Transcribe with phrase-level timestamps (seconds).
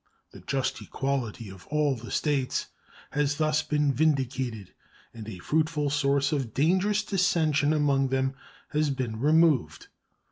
[0.31, 2.69] The just equality of all the States
[3.11, 4.73] has thus been vindicated
[5.13, 8.33] and a fruitful source of dangerous dissension among them
[8.69, 9.89] has been removed.